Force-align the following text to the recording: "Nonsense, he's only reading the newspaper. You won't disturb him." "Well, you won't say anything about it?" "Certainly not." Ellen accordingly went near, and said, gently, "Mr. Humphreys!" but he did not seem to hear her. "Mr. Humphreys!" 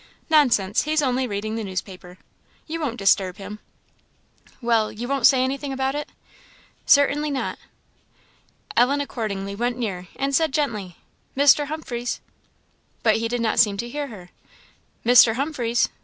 "Nonsense, 0.31 0.81
he's 0.81 1.03
only 1.03 1.27
reading 1.27 1.53
the 1.55 1.63
newspaper. 1.63 2.17
You 2.65 2.79
won't 2.81 2.97
disturb 2.97 3.37
him." 3.37 3.59
"Well, 4.59 4.91
you 4.91 5.07
won't 5.07 5.27
say 5.27 5.43
anything 5.43 5.71
about 5.71 5.93
it?" 5.93 6.09
"Certainly 6.87 7.29
not." 7.29 7.59
Ellen 8.75 8.99
accordingly 8.99 9.53
went 9.53 9.77
near, 9.77 10.07
and 10.15 10.33
said, 10.33 10.53
gently, 10.53 10.97
"Mr. 11.37 11.67
Humphreys!" 11.67 12.19
but 13.03 13.17
he 13.17 13.27
did 13.27 13.41
not 13.41 13.59
seem 13.59 13.77
to 13.77 13.87
hear 13.87 14.07
her. 14.07 14.31
"Mr. 15.05 15.35
Humphreys!" 15.35 15.87